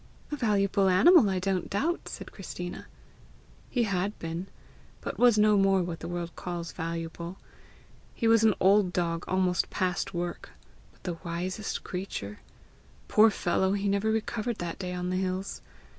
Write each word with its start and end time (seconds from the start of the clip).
"A 0.31 0.35
valuable 0.35 0.89
animal, 0.89 1.29
I 1.29 1.37
don't 1.37 1.69
doubt," 1.69 2.09
said 2.09 2.31
Christina. 2.31 2.87
"He 3.69 3.83
had 3.83 4.17
been, 4.17 4.47
but 4.99 5.19
was 5.19 5.37
no 5.37 5.57
more 5.59 5.83
what 5.83 5.99
the 5.99 6.07
world 6.07 6.35
calls 6.35 6.71
valuable. 6.71 7.37
He 8.15 8.27
was 8.27 8.43
an 8.43 8.55
old 8.59 8.93
dog 8.93 9.23
almost 9.27 9.69
past 9.69 10.11
work 10.11 10.53
but 10.91 11.03
the 11.03 11.19
wisest 11.23 11.83
creature! 11.83 12.39
Poor 13.07 13.29
fellow, 13.29 13.73
he 13.73 13.87
never 13.87 14.09
recovered 14.11 14.57
that 14.57 14.79
day 14.79 14.93
on 14.95 15.11
the 15.11 15.17
hills! 15.17 15.61